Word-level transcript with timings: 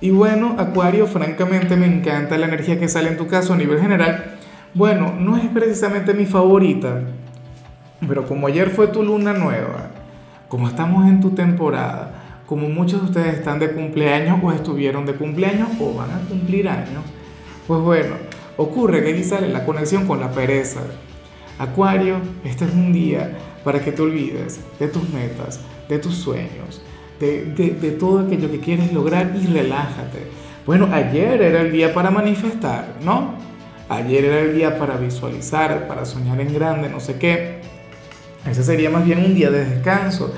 Y 0.00 0.10
bueno, 0.10 0.56
Acuario, 0.58 1.06
francamente 1.06 1.76
me 1.76 1.86
encanta 1.86 2.36
la 2.36 2.46
energía 2.46 2.78
que 2.78 2.88
sale 2.88 3.08
en 3.08 3.16
tu 3.16 3.26
caso 3.26 3.54
a 3.54 3.56
nivel 3.56 3.80
general. 3.80 4.36
Bueno, 4.74 5.14
no 5.18 5.38
es 5.38 5.48
precisamente 5.48 6.12
mi 6.12 6.26
favorita, 6.26 7.00
pero 8.06 8.26
como 8.26 8.46
ayer 8.46 8.68
fue 8.68 8.88
tu 8.88 9.02
luna 9.02 9.32
nueva, 9.32 9.90
como 10.48 10.68
estamos 10.68 11.08
en 11.08 11.20
tu 11.20 11.30
temporada, 11.30 12.42
como 12.46 12.68
muchos 12.68 13.00
de 13.00 13.06
ustedes 13.06 13.38
están 13.38 13.58
de 13.58 13.72
cumpleaños 13.72 14.38
o 14.42 14.52
estuvieron 14.52 15.06
de 15.06 15.14
cumpleaños 15.14 15.70
o 15.80 15.94
van 15.94 16.10
a 16.10 16.28
cumplir 16.28 16.68
años, 16.68 17.02
pues 17.66 17.80
bueno, 17.80 18.16
ocurre 18.58 19.02
que 19.02 19.12
aquí 19.12 19.24
sale 19.24 19.48
la 19.48 19.64
conexión 19.64 20.06
con 20.06 20.20
la 20.20 20.30
pereza. 20.30 20.80
Acuario, 21.58 22.18
este 22.44 22.66
es 22.66 22.72
un 22.72 22.92
día 22.92 23.30
para 23.64 23.80
que 23.80 23.92
te 23.92 24.02
olvides 24.02 24.60
de 24.78 24.88
tus 24.88 25.08
metas, 25.08 25.60
de 25.88 25.98
tus 25.98 26.16
sueños, 26.16 26.82
de, 27.20 27.96
todo 27.98 28.20
aquello 28.20 28.50
que 28.50 28.60
quieres 28.60 28.92
lograr 28.92 29.32
y 29.40 29.46
relájate. 29.46 30.26
Bueno, 30.66 30.88
ayer 30.92 31.40
era 31.40 31.60
el 31.60 31.72
día 31.72 31.94
para 31.94 32.10
manifestar, 32.10 32.94
¿no? 33.04 33.34
Ayer 33.88 34.24
era 34.24 34.40
el 34.40 34.54
día 34.54 34.78
para 34.78 34.96
visualizar, 34.96 35.86
para 35.86 36.04
soñar 36.04 36.40
en 36.40 36.52
grande, 36.52 36.88
no 36.88 37.00
sé 37.00 37.18
qué. 37.18 37.60
Ese 38.48 38.62
sería 38.62 38.90
más 38.90 39.04
bien 39.04 39.24
un 39.24 39.34
día 39.34 39.50
de 39.50 39.64
descanso. 39.64 40.34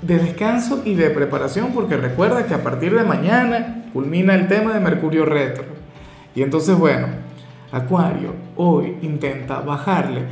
De 0.00 0.18
descanso 0.18 0.82
y 0.84 0.94
de 0.94 1.10
preparación, 1.10 1.72
porque 1.72 1.96
recuerda 1.96 2.46
que 2.46 2.54
a 2.54 2.62
partir 2.62 2.94
de 2.94 3.04
mañana 3.04 3.86
culmina 3.92 4.34
el 4.34 4.48
tema 4.48 4.72
de 4.74 4.80
Mercurio 4.80 5.24
retro. 5.24 5.64
Y 6.34 6.42
entonces, 6.42 6.76
bueno, 6.76 7.08
Acuario, 7.72 8.34
hoy 8.54 8.96
intenta 9.02 9.60
bajarle. 9.60 10.22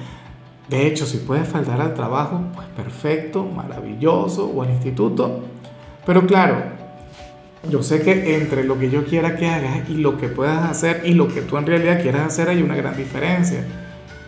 De 0.69 0.87
hecho, 0.87 1.07
si 1.07 1.19
puedes 1.19 1.49
faltar 1.49 1.81
al 1.81 1.93
trabajo, 1.93 2.41
pues 2.55 2.69
perfecto, 2.69 3.45
maravilloso, 3.45 4.47
o 4.47 4.63
al 4.63 4.71
instituto, 4.71 5.41
pero 6.05 6.27
claro, 6.27 6.63
yo 7.69 7.83
sé 7.83 8.03
que 8.03 8.37
entre 8.37 8.65
lo 8.65 8.79
que 8.79 8.91
yo 8.91 9.05
quiera 9.05 9.37
que 9.37 9.49
hagas 9.49 9.89
y 9.89 9.95
lo 9.95 10.19
que 10.19 10.29
puedas 10.29 10.69
hacer 10.69 11.03
y 11.05 11.15
lo 11.15 11.29
que 11.29 11.43
tú 11.43 11.57
en 11.59 11.67
realidad 11.67 12.03
quieras 12.03 12.27
hacer 12.27 12.49
hay 12.49 12.63
una 12.63 12.75
gran 12.75 12.97
diferencia. 12.97 13.65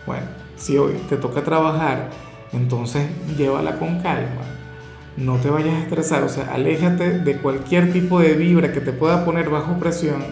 Bueno, 0.05 0.25
si 0.55 0.77
hoy 0.77 0.93
te 1.09 1.17
toca 1.17 1.43
trabajar, 1.43 2.09
entonces 2.53 3.07
llévala 3.37 3.77
con 3.77 3.99
calma. 3.99 4.41
No 5.17 5.37
te 5.37 5.49
vayas 5.49 5.73
a 5.73 5.79
estresar, 5.79 6.23
o 6.23 6.29
sea, 6.29 6.53
aléjate 6.53 7.19
de 7.19 7.37
cualquier 7.37 7.91
tipo 7.91 8.19
de 8.19 8.33
vibra 8.33 8.71
que 8.71 8.81
te 8.81 8.91
pueda 8.91 9.25
poner 9.25 9.49
bajo 9.49 9.77
presión. 9.79 10.23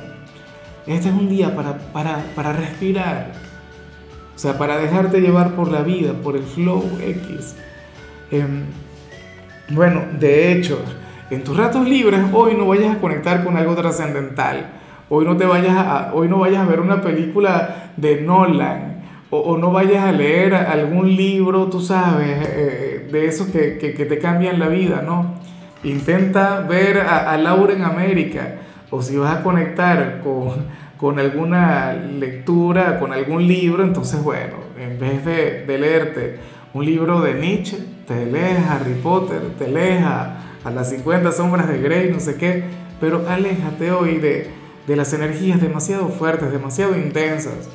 Este 0.87 1.09
es 1.09 1.15
un 1.15 1.29
día 1.29 1.55
para, 1.55 1.77
para, 1.77 2.53
respirar, 2.53 3.31
o 4.35 4.39
sea, 4.39 4.57
para 4.57 4.77
dejarte 4.77 5.21
llevar 5.21 5.55
por 5.55 5.71
la 5.71 5.81
vida, 5.81 6.13
por 6.13 6.35
el 6.35 6.43
flow 6.43 6.83
X. 7.01 7.55
Em, 8.31 8.63
bueno, 9.69 10.03
de 10.19 10.51
hecho, 10.51 10.79
en 11.29 11.43
tus 11.43 11.57
ratos 11.57 11.87
libres 11.87 12.21
hoy 12.33 12.55
no 12.55 12.67
vayas 12.67 12.95
a 12.95 12.99
conectar 12.99 13.43
con 13.43 13.57
algo 13.57 13.75
trascendental. 13.75 14.67
Hoy 15.09 15.25
no, 15.25 15.37
te 15.37 15.45
vayas 15.45 15.75
a, 15.75 16.11
hoy 16.13 16.27
no 16.27 16.39
vayas 16.39 16.61
a 16.61 16.69
ver 16.69 16.79
una 16.79 17.01
película 17.01 17.91
de 17.97 18.21
Nolan 18.21 18.93
o, 19.29 19.57
no 19.57 19.71
vayas 19.71 20.03
a 20.03 20.11
leer 20.11 20.53
algún 20.53 21.15
libro, 21.15 21.67
tú 21.67 21.81
sabes, 21.81 22.47
eh, 22.51 23.09
de 23.11 23.25
esos 23.25 23.47
que, 23.47 23.71
te 23.71 24.19
cambian 24.19 24.59
la 24.59 24.67
vida, 24.67 25.01
¿no? 25.03 25.35
Intenta 25.83 26.59
ver 26.59 26.99
a, 26.99 27.35
Laura 27.37 27.73
en 27.73 27.83
América 27.83 28.55
o 28.91 29.01
si 29.01 29.17
vas 29.17 29.37
a 29.37 29.43
conectar 29.43 30.21
con, 30.21 31.19
alguna 31.19 31.93
lectura, 31.93 32.99
con 32.99 33.11
algún 33.11 33.47
libro, 33.47 33.83
entonces 33.83 34.21
bueno, 34.21 34.53
en 34.79 34.99
vez 34.99 35.25
de, 35.25 35.65
de 35.65 35.77
leerte 35.79 36.37
un 36.73 36.85
libro 36.85 37.19
de 37.21 37.33
Nietzsche, 37.33 37.77
te 38.07 38.25
lees 38.27 38.59
Harry 38.69 38.93
Potter, 39.01 39.41
te 39.57 39.67
lees 39.67 40.03
a 40.63 40.71
las 40.71 40.89
50 40.89 41.31
sombras 41.31 41.67
de 41.67 41.79
Grey, 41.79 42.11
no 42.11 42.19
sé 42.19 42.35
qué, 42.35 42.63
pero 42.99 43.27
aléjate 43.27 43.91
hoy 43.91 44.17
de, 44.17 44.49
de 44.87 44.95
las 44.95 45.13
energías 45.13 45.61
demasiado 45.61 46.09
fuertes, 46.09 46.51
demasiado 46.51 46.97
intensas, 46.97 47.69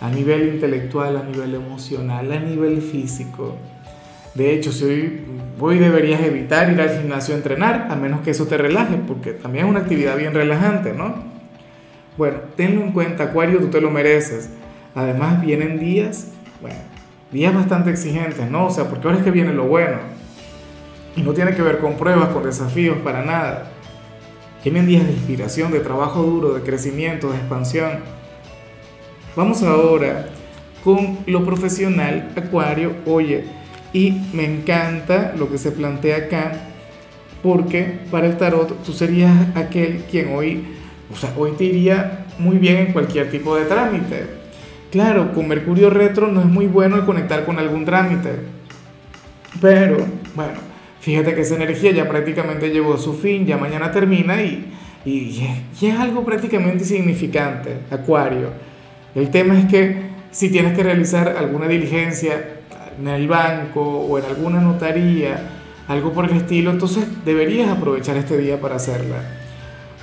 a 0.00 0.10
nivel 0.10 0.54
intelectual, 0.54 1.16
a 1.16 1.22
nivel 1.22 1.54
emocional, 1.54 2.30
a 2.32 2.40
nivel 2.40 2.82
físico. 2.82 3.56
De 4.34 4.52
hecho, 4.52 4.72
si 4.72 4.84
hoy, 4.84 5.20
hoy 5.60 5.78
deberías 5.78 6.20
evitar 6.22 6.70
ir 6.72 6.80
al 6.80 6.98
gimnasio 6.98 7.34
a 7.34 7.38
entrenar, 7.38 7.86
a 7.90 7.94
menos 7.94 8.20
que 8.22 8.32
eso 8.32 8.46
te 8.46 8.56
relaje, 8.56 8.96
porque 9.06 9.32
también 9.32 9.66
es 9.66 9.70
una 9.70 9.80
actividad 9.80 10.16
bien 10.16 10.34
relajante, 10.34 10.92
¿no? 10.92 11.14
Bueno, 12.16 12.38
tenlo 12.56 12.82
en 12.82 12.92
cuenta, 12.92 13.24
Acuario, 13.24 13.58
tú 13.58 13.68
te 13.68 13.80
lo 13.80 13.90
mereces. 13.90 14.50
Además, 14.94 15.40
vienen 15.40 15.78
días, 15.78 16.28
bueno, 16.60 16.78
días 17.30 17.54
bastante 17.54 17.90
exigentes, 17.90 18.50
¿no? 18.50 18.66
O 18.66 18.70
sea, 18.70 18.88
porque 18.88 19.06
ahora 19.06 19.18
es 19.18 19.24
que 19.24 19.30
viene 19.30 19.52
lo 19.52 19.64
bueno. 19.66 19.98
Y 21.16 21.22
no 21.22 21.32
tiene 21.32 21.54
que 21.54 21.62
ver 21.62 21.78
con 21.78 21.96
pruebas, 21.96 22.28
con 22.30 22.42
desafíos, 22.42 22.98
para 22.98 23.24
nada. 23.24 23.70
Tienen 24.62 24.86
días 24.86 25.06
de 25.06 25.12
inspiración, 25.12 25.72
de 25.72 25.80
trabajo 25.80 26.22
duro, 26.22 26.54
de 26.54 26.62
crecimiento, 26.62 27.30
de 27.30 27.36
expansión. 27.36 28.00
Vamos 29.36 29.62
ahora 29.62 30.26
con 30.82 31.18
lo 31.26 31.44
profesional, 31.44 32.32
Acuario. 32.36 32.94
Oye, 33.06 33.44
y 33.92 34.10
me 34.32 34.44
encanta 34.44 35.34
lo 35.38 35.50
que 35.50 35.56
se 35.56 35.70
plantea 35.70 36.16
acá, 36.16 36.52
porque 37.42 38.00
para 38.10 38.26
el 38.26 38.36
tarot 38.36 38.82
tú 38.82 38.92
serías 38.92 39.32
aquel 39.54 40.04
quien 40.10 40.34
hoy, 40.34 40.64
o 41.12 41.16
sea, 41.16 41.32
hoy 41.36 41.52
te 41.52 41.64
iría 41.64 42.26
muy 42.38 42.58
bien 42.58 42.78
en 42.78 42.92
cualquier 42.92 43.30
tipo 43.30 43.56
de 43.56 43.64
trámite. 43.66 44.26
Claro, 44.90 45.32
con 45.32 45.46
Mercurio 45.48 45.90
retro 45.90 46.26
no 46.28 46.40
es 46.40 46.46
muy 46.46 46.66
bueno 46.66 46.96
el 46.96 47.04
conectar 47.04 47.44
con 47.44 47.58
algún 47.58 47.84
trámite, 47.84 48.40
pero 49.60 49.98
bueno, 50.34 50.73
Fíjate 51.04 51.34
que 51.34 51.42
esa 51.42 51.56
energía 51.56 51.90
ya 51.90 52.08
prácticamente 52.08 52.70
llegó 52.70 52.94
a 52.94 52.98
su 52.98 53.12
fin, 53.12 53.44
ya 53.44 53.58
mañana 53.58 53.92
termina 53.92 54.40
y, 54.40 54.72
y, 55.04 55.46
es 55.82 56.00
algo 56.00 56.24
prácticamente 56.24 56.78
insignificante, 56.78 57.76
Acuario. 57.90 58.48
El 59.14 59.28
tema 59.28 59.58
es 59.58 59.66
que 59.66 59.98
si 60.30 60.48
tienes 60.48 60.74
que 60.74 60.82
realizar 60.82 61.36
alguna 61.36 61.68
diligencia 61.68 62.42
en 62.98 63.06
el 63.06 63.28
banco 63.28 63.82
o 63.82 64.18
en 64.18 64.24
alguna 64.24 64.62
notaría, 64.62 65.46
algo 65.88 66.10
por 66.14 66.24
el 66.24 66.38
estilo, 66.38 66.70
entonces 66.70 67.04
deberías 67.22 67.68
aprovechar 67.68 68.16
este 68.16 68.38
día 68.38 68.58
para 68.58 68.76
hacerla. 68.76 69.16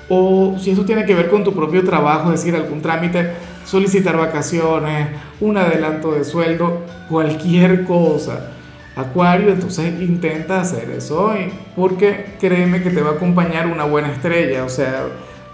O 0.08 0.58
si 0.60 0.70
eso 0.70 0.86
tiene 0.86 1.08
que 1.08 1.16
ver 1.16 1.32
con 1.32 1.44
tu 1.44 1.52
propio 1.56 1.84
trabajo, 1.84 2.32
es 2.32 2.42
decir, 2.42 2.56
algún 2.56 2.84
trámite, 2.84 3.32
solicitar 3.66 4.18
vacaciones, 4.18 5.08
un 5.40 5.58
adelanto 5.58 6.12
de 6.12 6.24
sueldo, 6.24 6.86
cualquier 7.10 7.86
cosa 7.86 8.52
Acuario, 8.96 9.50
entonces 9.50 10.02
intenta 10.02 10.60
hacer 10.60 10.90
eso 10.90 11.28
hoy, 11.28 11.50
porque 11.76 12.36
créeme 12.40 12.84
que 12.84 12.90
te 12.90 13.02
va 13.02 13.12
a 13.12 13.14
acompañar 13.14 13.68
una 13.68 13.86
buena 13.86 14.12
estrella, 14.12 14.66
o 14.66 14.70
sea, 14.70 15.06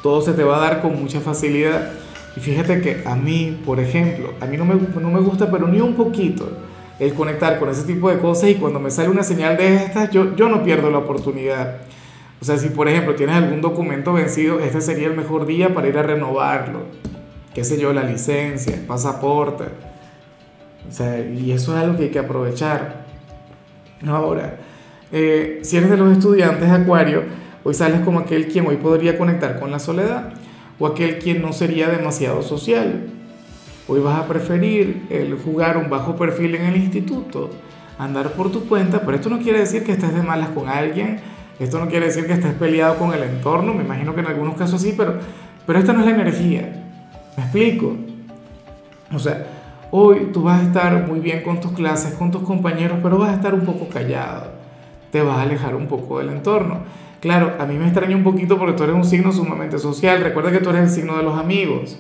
todo 0.02 0.22
se 0.22 0.34
te 0.34 0.44
va 0.44 0.58
a 0.58 0.60
dar 0.60 0.82
con 0.82 1.00
mucha 1.00 1.20
facilidad. 1.22 1.92
Y 2.36 2.40
fíjate 2.40 2.82
que 2.82 3.04
a 3.06 3.16
mí, 3.16 3.60
por 3.64 3.80
ejemplo, 3.80 4.34
a 4.42 4.46
mí 4.46 4.58
no 4.58 4.66
me, 4.66 4.76
no 4.76 5.12
me 5.12 5.20
gusta, 5.20 5.52
pero 5.52 5.68
ni 5.68 5.82
un 5.82 5.94
poquito, 5.94 6.50
el 7.00 7.14
conectar 7.14 7.60
con 7.60 7.70
ese 7.70 7.84
tipo 7.84 8.10
de 8.10 8.18
cosas 8.18 8.50
y 8.50 8.56
cuando 8.56 8.80
me 8.80 8.90
sale 8.90 9.10
una 9.10 9.24
señal 9.24 9.56
de 9.56 9.76
estas, 9.76 10.10
yo, 10.10 10.36
yo 10.36 10.50
no 10.50 10.64
pierdo 10.64 10.90
la 10.90 11.00
oportunidad. 11.00 11.78
O 12.42 12.46
sea, 12.46 12.58
si 12.58 12.70
por 12.70 12.88
ejemplo 12.88 13.16
tienes 13.16 13.36
algún 13.36 13.62
documento 13.62 14.14
vencido, 14.14 14.60
este 14.60 14.82
sería 14.82 15.08
el 15.08 15.16
mejor 15.16 15.46
día 15.46 15.74
para 15.74 15.88
ir 15.88 15.98
a 15.98 16.04
renovarlo. 16.04 16.82
Qué 17.54 17.64
sé 17.64 17.80
yo, 17.80 17.94
la 17.94 18.04
licencia, 18.04 18.76
el 18.76 18.82
pasaporte. 18.82 19.66
O 20.88 20.92
sea, 20.92 21.20
y 21.20 21.52
eso 21.52 21.76
es 21.76 21.84
algo 21.84 21.98
que 21.98 22.04
hay 22.04 22.10
que 22.10 22.20
aprovechar. 22.20 23.07
Ahora, 24.06 24.58
eh, 25.12 25.60
si 25.64 25.78
eres 25.78 25.90
de 25.90 25.98
los 25.98 26.12
estudiantes 26.12 26.70
Acuario, 26.70 27.24
hoy 27.64 27.74
sales 27.74 28.02
como 28.02 28.20
aquel 28.20 28.48
quien 28.48 28.68
hoy 28.68 28.78
podría 28.78 29.18
conectar 29.18 29.60
con 29.60 29.72
la 29.72 29.80
soledad 29.80 30.34
o 30.78 30.86
aquel 30.86 31.18
quien 31.18 31.42
no 31.42 31.54
sería 31.54 31.88
demasiado 31.90 32.44
social. 32.44 33.08
Hoy 33.88 34.00
vas 34.02 34.20
a 34.20 34.28
preferir 34.28 35.08
el 35.10 35.36
jugar 35.36 35.78
un 35.78 35.90
bajo 35.90 36.16
perfil 36.16 36.56
en 36.56 36.66
el 36.66 36.76
instituto, 36.76 37.50
andar 37.98 38.34
por 38.34 38.52
tu 38.52 38.68
cuenta, 38.68 39.02
pero 39.02 39.16
esto 39.16 39.30
no 39.30 39.40
quiere 39.40 39.60
decir 39.60 39.84
que 39.84 39.94
estés 39.94 40.14
de 40.14 40.22
malas 40.22 40.50
con 40.50 40.68
alguien, 40.68 41.20
esto 41.60 41.80
no 41.80 41.88
quiere 41.88 42.08
decir 42.08 42.28
que 42.28 42.34
estés 42.34 42.54
peleado 42.54 42.98
con 42.98 43.14
el 43.14 43.24
entorno, 43.24 43.74
me 43.74 43.84
imagino 43.84 44.14
que 44.14 44.20
en 44.20 44.28
algunos 44.28 44.56
casos 44.56 44.82
sí, 44.82 44.94
pero, 44.96 45.16
pero 45.66 45.80
esta 45.80 45.94
no 45.94 46.02
es 46.02 46.06
la 46.06 46.12
energía. 46.12 46.84
¿Me 47.36 47.44
explico? 47.44 47.96
O 49.14 49.20
sea, 49.20 49.48
Hoy 49.90 50.32
tú 50.34 50.44
vas 50.44 50.60
a 50.60 50.64
estar 50.64 51.08
muy 51.08 51.22
bien 51.22 51.44
con 51.44 51.62
tus 51.62 51.72
clases, 51.72 52.14
con 52.16 52.30
tus 52.30 52.44
compañeros, 52.44 53.00
pero 53.02 53.18
vas 53.18 53.30
a 53.30 53.36
estar 53.36 53.54
un 53.54 53.62
poco 53.62 53.88
callado. 53.88 54.52
Te 55.12 55.22
vas 55.22 55.38
a 55.38 55.44
alejar 55.44 55.76
un 55.76 55.88
poco 55.88 56.20
del 56.20 56.30
entorno. 56.30 56.80
Claro, 57.22 57.54
a 57.58 57.66
mí 57.66 57.76
me 57.76 57.86
extraña 57.86 58.16
un 58.16 58.24
poquito 58.24 58.58
porque 58.58 58.74
tú 58.74 58.84
eres 58.84 58.96
un 58.96 59.06
signo 59.06 59.32
sumamente 59.32 59.80
social. 59.80 60.22
Recuerda 60.22 60.52
que 60.52 60.60
tú 60.60 60.72
eres 60.72 60.84
el 60.84 60.90
signo 60.90 61.16
de 61.16 61.24
los 61.24 61.40
amigos. 61.40 61.98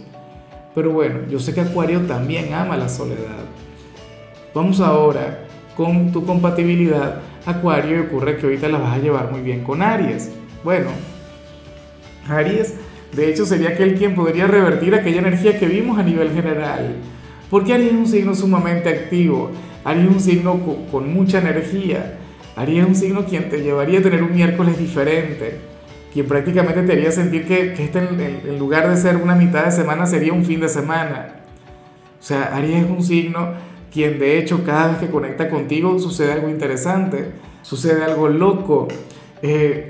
Pero 0.75 0.92
bueno, 0.92 1.19
yo 1.30 1.39
sé 1.39 1.54
que 1.54 1.62
Acuario 1.62 2.01
también 2.01 2.54
ama 2.54 2.75
la 2.75 2.89
soledad. 2.89 3.45
Vamos 4.54 4.81
ahora 4.81 5.45
con 5.78 6.12
tu 6.12 6.25
compatibilidad 6.25 7.22
Acuario 7.45 7.95
y 7.95 8.00
ocurre 8.01 8.36
que 8.36 8.45
ahorita 8.45 8.68
la 8.68 8.80
vas 8.80 8.95
a 8.95 9.00
llevar 9.00 9.31
muy 9.31 9.40
bien 9.40 9.63
con 9.63 9.81
Aries. 9.81 10.31
Bueno, 10.63 10.90
Aries 12.28 12.75
de 13.16 13.30
hecho 13.30 13.45
sería 13.45 13.69
aquel 13.69 13.95
quien 13.95 14.13
podría 14.13 14.45
revertir 14.45 14.94
aquella 14.94 15.19
energía 15.19 15.57
que 15.57 15.68
vimos 15.68 15.98
a 15.98 16.04
nivel 16.04 16.31
general. 16.33 16.98
Porque 17.49 17.73
Aries 17.73 17.94
es 17.94 17.97
un 17.97 18.07
signo 18.07 18.35
sumamente 18.35 18.89
activo, 18.89 19.51
Aries 19.85 20.05
es 20.05 20.11
un 20.11 20.19
signo 20.19 20.59
con, 20.91 21.13
mucha 21.13 21.39
energía, 21.39 22.17
Aries 22.55 22.83
es 22.83 22.88
un 22.89 22.95
signo 22.95 23.25
quien 23.25 23.49
te 23.49 23.61
llevaría 23.61 23.99
a 23.99 24.01
tener 24.01 24.21
un 24.21 24.35
miércoles 24.35 24.77
diferente, 24.77 25.57
quien 26.11 26.27
prácticamente 26.27 26.81
te 26.83 26.91
haría 26.91 27.11
sentir 27.11 27.47
que, 27.47 27.73
este 27.73 27.99
en, 27.99 28.59
lugar 28.59 28.89
de 28.89 28.97
ser 28.97 29.15
una 29.15 29.35
mitad 29.35 29.65
de 29.65 29.71
semana 29.71 30.05
sería 30.05 30.33
un 30.33 30.44
fin 30.44 30.59
de 30.59 30.67
semana. 30.67 31.35
O 32.19 32.23
sea, 32.23 32.55
Aries 32.55 32.83
es 32.83 32.89
un 32.89 33.03
signo 33.03 33.53
quien 33.94 34.19
de 34.19 34.38
hecho 34.38 34.63
cada 34.65 34.89
vez 34.89 34.97
que 34.97 35.07
conecta 35.07 35.49
contigo 35.49 35.97
sucede 35.99 36.33
algo 36.33 36.49
interesante, 36.49 37.31
sucede 37.61 38.03
algo 38.03 38.27
loco. 38.27 38.89
Eh, 39.41 39.88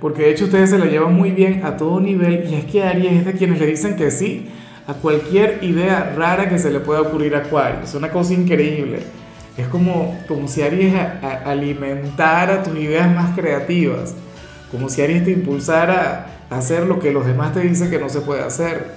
porque 0.00 0.22
de 0.22 0.30
hecho 0.30 0.44
ustedes 0.44 0.70
se 0.70 0.78
la 0.78 0.86
llevan 0.86 1.14
muy 1.14 1.32
bien 1.32 1.62
a 1.64 1.76
todo 1.76 2.00
nivel 2.00 2.48
y 2.48 2.54
es 2.54 2.64
que 2.66 2.84
Aries 2.84 3.12
es 3.12 3.24
de 3.26 3.32
quienes 3.32 3.58
le 3.58 3.66
dicen 3.66 3.96
que 3.96 4.10
sí 4.10 4.48
a 4.90 4.94
cualquier 4.94 5.62
idea 5.62 6.12
rara 6.16 6.48
que 6.48 6.58
se 6.58 6.70
le 6.70 6.80
pueda 6.80 7.02
ocurrir 7.02 7.36
a 7.36 7.38
Acuario. 7.38 7.80
Es 7.84 7.94
una 7.94 8.10
cosa 8.10 8.34
increíble. 8.34 9.00
Es 9.56 9.68
como, 9.68 10.18
como 10.26 10.48
si 10.48 10.62
Aries 10.62 10.94
alimentara 11.44 12.62
tus 12.62 12.76
ideas 12.76 13.14
más 13.14 13.38
creativas, 13.38 14.14
como 14.70 14.88
si 14.88 15.02
Aries 15.02 15.24
te 15.24 15.30
impulsara 15.30 16.44
a 16.50 16.58
hacer 16.58 16.86
lo 16.86 16.98
que 16.98 17.12
los 17.12 17.24
demás 17.24 17.52
te 17.52 17.60
dicen 17.60 17.90
que 17.90 17.98
no 17.98 18.08
se 18.08 18.20
puede 18.20 18.42
hacer. 18.42 18.94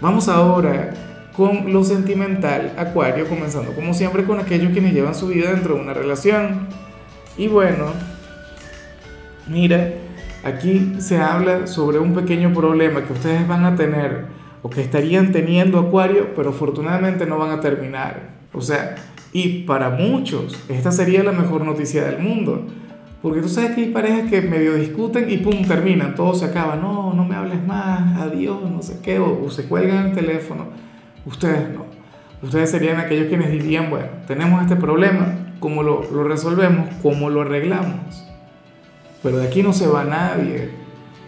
Vamos 0.00 0.28
ahora 0.28 0.90
con 1.36 1.72
lo 1.72 1.84
sentimental, 1.84 2.72
Acuario, 2.78 3.28
comenzando 3.28 3.72
como 3.72 3.92
siempre 3.92 4.24
con 4.24 4.40
aquellos 4.40 4.72
quienes 4.72 4.94
llevan 4.94 5.14
su 5.14 5.28
vida 5.28 5.50
dentro 5.50 5.74
de 5.74 5.80
una 5.80 5.92
relación. 5.92 6.68
Y 7.36 7.48
bueno, 7.48 7.92
Mira, 9.48 9.92
aquí 10.42 10.96
se 10.98 11.18
habla 11.18 11.68
sobre 11.68 12.00
un 12.00 12.14
pequeño 12.14 12.52
problema 12.52 13.04
que 13.04 13.12
ustedes 13.12 13.46
van 13.46 13.64
a 13.64 13.76
tener 13.76 14.24
o 14.62 14.70
que 14.70 14.80
estarían 14.80 15.32
teniendo 15.32 15.78
Acuario, 15.78 16.34
pero 16.34 16.50
afortunadamente 16.50 17.26
no 17.26 17.38
van 17.38 17.50
a 17.50 17.60
terminar. 17.60 18.30
O 18.52 18.60
sea, 18.60 18.96
y 19.32 19.64
para 19.64 19.90
muchos 19.90 20.58
esta 20.68 20.90
sería 20.92 21.22
la 21.22 21.32
mejor 21.32 21.64
noticia 21.64 22.04
del 22.04 22.18
mundo. 22.18 22.66
Porque 23.22 23.40
tú 23.40 23.48
sabes 23.48 23.72
que 23.72 23.82
hay 23.82 23.90
parejas 23.90 24.30
que 24.30 24.40
medio 24.40 24.74
discuten 24.74 25.28
y 25.28 25.38
pum, 25.38 25.66
terminan, 25.66 26.14
todo 26.14 26.34
se 26.34 26.44
acaba. 26.44 26.76
No, 26.76 27.12
no 27.12 27.24
me 27.24 27.34
hables 27.34 27.64
más, 27.66 28.20
adiós, 28.20 28.70
no 28.70 28.82
sé 28.82 29.00
qué, 29.02 29.18
o, 29.18 29.50
se 29.50 29.64
cuelgan 29.64 30.06
el 30.06 30.12
teléfono. 30.12 30.66
Ustedes 31.24 31.68
no. 31.70 31.86
Ustedes 32.42 32.70
serían 32.70 33.00
aquellos 33.00 33.26
quienes 33.26 33.50
dirían, 33.50 33.90
bueno, 33.90 34.06
tenemos 34.26 34.62
este 34.62 34.76
problema, 34.76 35.54
¿cómo 35.58 35.82
lo, 35.82 36.08
lo 36.12 36.24
resolvemos? 36.24 36.88
¿Cómo 37.02 37.30
lo 37.30 37.40
arreglamos? 37.40 38.26
Pero 39.22 39.38
de 39.38 39.46
aquí 39.48 39.62
no 39.62 39.72
se 39.72 39.88
va 39.88 40.04
nadie. 40.04 40.70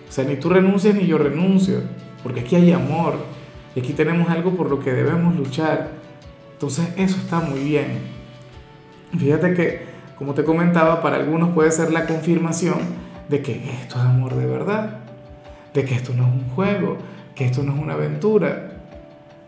O 0.09 0.13
sea, 0.13 0.25
ni 0.25 0.37
tú 0.37 0.51
renuncias 0.51 0.95
ni 0.95 1.07
yo 1.07 1.19
renuncio, 1.19 1.81
porque 2.23 2.41
aquí 2.41 2.57
hay 2.57 2.73
amor. 2.73 3.15
Y 3.75 3.81
aquí 3.81 3.93
tenemos 3.93 4.29
algo 4.29 4.53
por 4.57 4.71
lo 4.71 4.81
que 4.81 4.93
debemos 4.93 5.37
luchar. 5.37 5.91
Entonces 6.53 6.89
eso 6.97 7.17
está 7.19 7.41
muy 7.41 7.61
bien. 7.61 7.99
Fíjate 9.17 9.55
que, 9.55 9.87
como 10.17 10.35
te 10.35 10.45
comentaba, 10.45 11.01
para 11.01 11.17
algunos 11.17 11.51
puede 11.51 11.71
ser 11.71 11.93
la 11.93 12.07
confirmación 12.07 12.79
de 13.29 13.43
que 13.43 13.71
esto 13.81 13.97
es 13.97 14.03
amor 14.03 14.35
de 14.35 14.47
verdad, 14.47 14.99
de 15.75 15.85
que 15.85 15.95
esto 15.95 16.13
no 16.15 16.27
es 16.27 16.33
un 16.33 16.49
juego, 16.51 16.99
que 17.35 17.45
esto 17.47 17.63
no 17.63 17.75
es 17.75 17.79
una 17.81 17.95
aventura, 17.95 18.73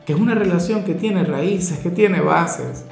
que 0.06 0.12
es 0.12 0.18
una 0.18 0.34
relación 0.34 0.84
que 0.84 0.94
tiene 0.94 1.24
raíces, 1.24 1.78
que 1.78 1.90
tiene 1.90 2.20
bases, 2.20 2.84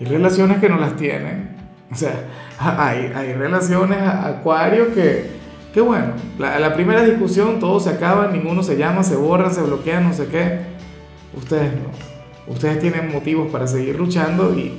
y 0.00 0.04
relaciones 0.04 0.58
que 0.58 0.68
no 0.68 0.78
las 0.78 0.96
tienen. 0.96 1.56
O 1.90 1.94
sea, 1.94 2.26
hay, 2.58 3.12
hay 3.14 3.32
relaciones 3.32 3.98
acuario 4.00 4.94
que, 4.94 5.37
que 5.72 5.80
bueno, 5.80 6.14
la, 6.38 6.58
la, 6.58 6.74
primera 6.74 7.02
discusión 7.04 7.60
todo 7.60 7.78
se 7.78 7.90
acaba, 7.90 8.28
ninguno 8.28 8.62
se 8.62 8.76
llama, 8.76 9.02
se 9.02 9.16
borra, 9.16 9.50
se 9.50 9.62
bloquea, 9.62 10.00
no 10.00 10.12
sé 10.14 10.26
qué. 10.26 10.60
Ustedes 11.36 11.72
no. 11.74 12.52
Ustedes 12.52 12.80
tienen 12.80 13.12
motivos 13.12 13.50
para 13.52 13.66
seguir 13.66 13.98
luchando 13.98 14.54
y, 14.54 14.72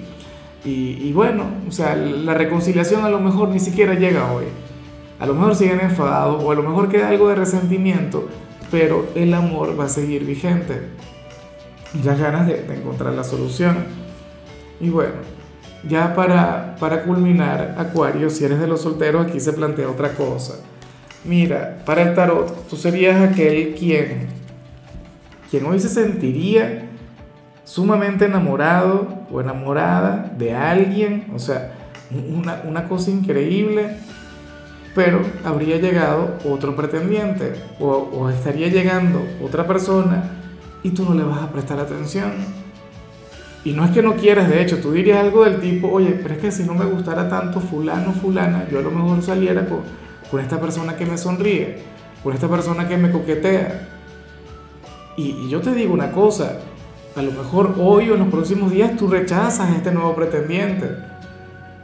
y, 0.65 0.97
y 1.01 1.13
bueno, 1.13 1.43
o 1.67 1.71
sea, 1.71 1.95
la 1.95 2.33
reconciliación 2.33 3.05
a 3.05 3.09
lo 3.09 3.19
mejor 3.19 3.49
ni 3.49 3.59
siquiera 3.59 3.93
llega 3.93 4.31
hoy. 4.31 4.45
A 5.19 5.25
lo 5.27 5.35
mejor 5.35 5.55
siguen 5.55 5.79
enfadados 5.81 6.43
o 6.43 6.51
a 6.51 6.55
lo 6.55 6.63
mejor 6.63 6.89
queda 6.89 7.09
algo 7.09 7.29
de 7.29 7.35
resentimiento, 7.35 8.27
pero 8.71 9.07
el 9.13 9.33
amor 9.33 9.79
va 9.79 9.85
a 9.85 9.89
seguir 9.89 10.25
vigente. 10.25 10.89
Las 12.03 12.19
ganas 12.19 12.47
de, 12.47 12.63
de 12.63 12.75
encontrar 12.75 13.13
la 13.13 13.23
solución. 13.23 13.85
Y 14.79 14.89
bueno, 14.89 15.15
ya 15.87 16.13
para, 16.13 16.75
para 16.79 17.03
culminar, 17.03 17.75
Acuario, 17.77 18.29
si 18.29 18.43
eres 18.43 18.59
de 18.59 18.67
los 18.67 18.81
solteros, 18.81 19.27
aquí 19.27 19.39
se 19.39 19.53
plantea 19.53 19.89
otra 19.89 20.13
cosa. 20.13 20.55
Mira, 21.25 21.79
para 21.85 22.03
el 22.03 22.15
tarot, 22.15 22.67
tú 22.69 22.77
serías 22.77 23.21
aquel 23.21 23.75
quien, 23.75 24.27
quien 25.49 25.65
hoy 25.65 25.79
se 25.79 25.89
sentiría 25.89 26.85
sumamente 27.65 28.25
enamorado 28.25 29.25
o 29.31 29.41
enamorada 29.41 30.31
de 30.37 30.55
alguien, 30.55 31.27
o 31.35 31.39
sea, 31.39 31.73
una, 32.09 32.61
una 32.65 32.87
cosa 32.87 33.11
increíble, 33.11 33.97
pero 34.95 35.21
habría 35.43 35.77
llegado 35.77 36.37
otro 36.45 36.75
pretendiente 36.75 37.53
o, 37.79 37.89
o 37.89 38.29
estaría 38.29 38.69
llegando 38.69 39.21
otra 39.43 39.67
persona 39.67 40.31
y 40.83 40.91
tú 40.91 41.03
no 41.03 41.13
le 41.13 41.23
vas 41.23 41.43
a 41.43 41.51
prestar 41.51 41.79
atención. 41.79 42.31
Y 43.65 43.73
no 43.73 43.83
es 43.83 43.91
que 43.91 44.01
no 44.01 44.15
quieras, 44.15 44.49
de 44.49 44.61
hecho, 44.61 44.77
tú 44.77 44.93
dirías 44.93 45.19
algo 45.19 45.43
del 45.43 45.59
tipo, 45.59 45.89
oye, 45.91 46.17
pero 46.23 46.33
es 46.35 46.39
que 46.39 46.49
si 46.49 46.63
no 46.63 46.73
me 46.73 46.85
gustara 46.85 47.27
tanto 47.27 47.59
fulano, 47.59 48.13
fulana, 48.13 48.65
yo 48.71 48.79
a 48.79 48.81
lo 48.81 48.89
mejor 48.89 49.21
saliera 49.21 49.67
con, 49.67 49.81
con 50.29 50.39
esta 50.39 50.59
persona 50.59 50.95
que 50.95 51.05
me 51.05 51.17
sonríe, 51.17 51.77
con 52.23 52.33
esta 52.33 52.47
persona 52.47 52.87
que 52.87 52.97
me 52.97 53.11
coquetea. 53.11 53.89
Y, 55.17 55.31
y, 55.31 55.49
yo 55.49 55.61
te 55.61 55.73
digo 55.73 55.93
una 55.93 56.11
cosa, 56.11 56.59
a 57.15 57.21
lo 57.21 57.31
mejor 57.31 57.75
hoy 57.79 58.09
o 58.09 58.13
en 58.13 58.21
los 58.21 58.29
próximos 58.29 58.71
días 58.71 58.95
tú 58.95 59.07
rechazas 59.07 59.69
a 59.69 59.75
este 59.75 59.91
nuevo 59.91 60.15
pretendiente, 60.15 60.89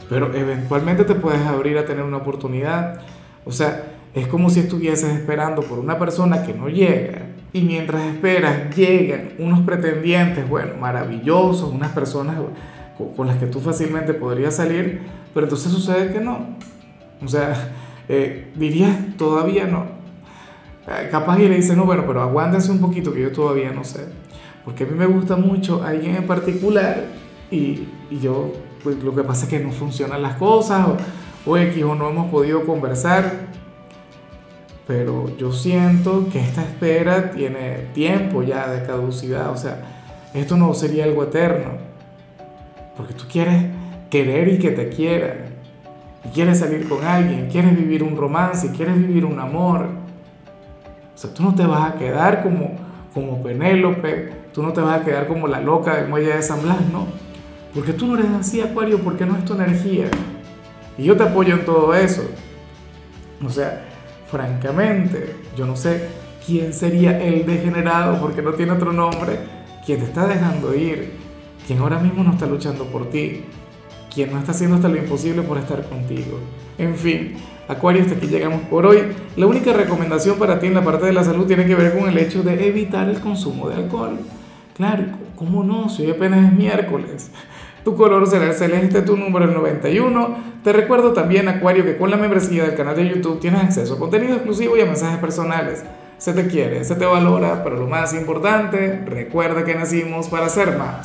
pero 0.09 0.33
eventualmente 0.33 1.03
te 1.03 1.15
puedes 1.15 1.41
abrir 1.41 1.77
a 1.77 1.85
tener 1.85 2.03
una 2.03 2.17
oportunidad. 2.17 2.99
O 3.43 3.51
sea, 3.51 3.83
es 4.13 4.27
como 4.27 4.49
si 4.49 4.61
estuvieses 4.61 5.13
esperando 5.13 5.61
por 5.61 5.79
una 5.79 5.99
persona 5.99 6.43
que 6.43 6.53
no 6.53 6.69
llega 6.69 7.23
y 7.51 7.61
mientras 7.61 8.03
esperas 8.03 8.75
llegan 8.75 9.33
unos 9.39 9.61
pretendientes, 9.61 10.47
bueno, 10.47 10.75
maravillosos, 10.79 11.69
unas 11.69 11.91
personas 11.91 12.35
con 13.15 13.27
las 13.27 13.37
que 13.37 13.47
tú 13.47 13.59
fácilmente 13.59 14.13
podrías 14.13 14.55
salir, 14.55 15.01
pero 15.33 15.45
entonces 15.47 15.71
sucede 15.71 16.13
que 16.13 16.21
no. 16.21 16.55
O 17.23 17.27
sea, 17.27 17.55
eh, 18.07 18.51
dirías, 18.55 19.17
todavía 19.17 19.65
no. 19.65 19.85
Eh, 20.87 21.09
capaz 21.11 21.39
y 21.39 21.47
le 21.47 21.55
dice, 21.55 21.75
no, 21.75 21.85
bueno, 21.85 22.03
pero 22.05 22.21
aguántense 22.21 22.71
un 22.71 22.79
poquito 22.79 23.13
que 23.13 23.21
yo 23.21 23.31
todavía 23.31 23.71
no 23.71 23.83
sé. 23.83 24.05
Porque 24.63 24.83
a 24.83 24.87
mí 24.87 24.93
me 24.97 25.05
gusta 25.05 25.35
mucho 25.35 25.83
alguien 25.83 26.15
en 26.15 26.27
particular 26.27 27.05
y, 27.51 27.87
y 28.09 28.19
yo, 28.21 28.53
pues 28.83 29.03
lo 29.03 29.15
que 29.15 29.23
pasa 29.23 29.45
es 29.45 29.49
que 29.49 29.59
no 29.59 29.71
funcionan 29.71 30.21
las 30.21 30.35
cosas 30.35 30.87
o, 30.87 31.51
o 31.51 31.57
X 31.57 31.83
o 31.83 31.95
no 31.95 32.09
hemos 32.09 32.31
podido 32.31 32.65
conversar 32.65 33.45
pero 34.87 35.35
yo 35.37 35.51
siento 35.51 36.29
que 36.31 36.39
esta 36.39 36.61
espera 36.61 37.31
tiene 37.31 37.87
tiempo 37.93 38.43
ya 38.43 38.69
de 38.69 38.85
caducidad, 38.85 39.49
o 39.49 39.57
sea, 39.57 39.81
esto 40.33 40.57
no 40.57 40.73
sería 40.73 41.05
algo 41.05 41.23
eterno, 41.23 41.71
porque 42.95 43.13
tú 43.13 43.25
quieres 43.31 43.65
querer 44.09 44.47
y 44.49 44.59
que 44.59 44.71
te 44.71 44.89
quieran, 44.89 45.54
y 46.25 46.29
quieres 46.29 46.59
salir 46.59 46.87
con 46.87 47.03
alguien, 47.03 47.47
quieres 47.49 47.75
vivir 47.75 48.03
un 48.03 48.17
romance, 48.17 48.71
quieres 48.71 48.97
vivir 48.97 49.25
un 49.25 49.39
amor, 49.39 49.87
o 51.13 51.17
sea, 51.17 51.33
tú 51.33 51.43
no 51.43 51.53
te 51.53 51.65
vas 51.65 51.93
a 51.93 51.97
quedar 51.97 52.43
como, 52.43 52.77
como 53.13 53.41
Penélope, 53.41 54.33
tú 54.53 54.63
no 54.63 54.73
te 54.73 54.81
vas 54.81 55.01
a 55.01 55.05
quedar 55.05 55.27
como 55.27 55.47
la 55.47 55.61
loca 55.61 55.95
del 55.95 56.09
muelle 56.09 56.35
de 56.35 56.41
San 56.41 56.61
Blas, 56.61 56.81
no, 56.91 57.07
porque 57.73 57.93
tú 57.93 58.07
no 58.07 58.17
eres 58.17 58.31
así, 58.31 58.61
Acuario, 58.61 58.99
porque 58.99 59.25
no 59.25 59.37
es 59.37 59.45
tu 59.45 59.53
energía, 59.53 60.05
y 60.97 61.03
yo 61.03 61.15
te 61.15 61.23
apoyo 61.23 61.53
en 61.53 61.65
todo 61.65 61.93
eso, 61.93 62.23
o 63.45 63.49
sea, 63.49 63.85
francamente, 64.27 65.35
yo 65.55 65.65
no 65.65 65.75
sé 65.75 66.07
quién 66.45 66.73
sería 66.73 67.21
el 67.21 67.45
degenerado, 67.45 68.19
porque 68.19 68.41
no 68.41 68.53
tiene 68.53 68.71
otro 68.71 68.91
nombre, 68.91 69.39
quien 69.85 69.99
te 69.99 70.05
está 70.05 70.25
dejando 70.25 70.73
ir, 70.73 71.13
quien 71.67 71.79
ahora 71.79 71.99
mismo 71.99 72.23
no 72.23 72.31
está 72.31 72.45
luchando 72.45 72.85
por 72.85 73.09
ti, 73.09 73.45
quien 74.15 74.31
no 74.31 74.39
está 74.39 74.53
haciendo 74.53 74.77
hasta 74.77 74.87
lo 74.87 74.95
imposible 74.95 75.41
por 75.41 75.57
estar 75.57 75.83
contigo. 75.89 76.39
En 76.77 76.95
fin, 76.95 77.35
Acuario, 77.67 78.01
hasta 78.01 78.15
aquí 78.15 78.27
llegamos 78.27 78.61
por 78.61 78.85
hoy. 78.85 78.99
La 79.35 79.45
única 79.45 79.73
recomendación 79.73 80.39
para 80.39 80.57
ti 80.57 80.67
en 80.67 80.73
la 80.73 80.83
parte 80.83 81.05
de 81.05 81.13
la 81.13 81.23
salud 81.23 81.45
tiene 81.45 81.65
que 81.65 81.75
ver 81.75 81.97
con 81.97 82.07
el 82.07 82.17
hecho 82.17 82.41
de 82.41 82.67
evitar 82.67 83.09
el 83.09 83.19
consumo 83.19 83.67
de 83.67 83.75
alcohol. 83.75 84.17
Claro, 84.75 85.03
¿cómo 85.35 85.63
no? 85.63 85.89
Si 85.89 86.03
hoy 86.03 86.11
apenas 86.11 86.45
es 86.45 86.57
miércoles. 86.57 87.29
Tu 87.83 87.95
color 87.95 88.25
será 88.25 88.45
el 88.45 88.53
celeste, 88.53 89.01
tu 89.01 89.17
número 89.17 89.45
el 89.45 89.53
91. 89.53 90.37
Te 90.63 90.73
recuerdo 90.73 91.11
también, 91.11 91.47
Acuario, 91.49 91.83
que 91.83 91.97
con 91.97 92.09
la 92.09 92.17
membresía 92.17 92.63
del 92.63 92.75
canal 92.75 92.95
de 92.95 93.09
YouTube 93.09 93.39
tienes 93.39 93.63
acceso 93.63 93.95
a 93.95 93.99
contenido 93.99 94.33
exclusivo 94.33 94.77
y 94.77 94.81
a 94.81 94.85
mensajes 94.85 95.19
personales. 95.19 95.83
Se 96.17 96.33
te 96.33 96.47
quiere, 96.47 96.83
se 96.85 96.95
te 96.95 97.05
valora, 97.05 97.63
pero 97.63 97.77
lo 97.77 97.87
más 97.87 98.13
importante, 98.13 99.03
recuerda 99.05 99.65
que 99.65 99.75
nacimos 99.75 100.29
para 100.29 100.49
ser 100.49 100.77
más. 100.77 101.03